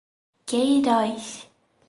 Queiroz 0.49 1.27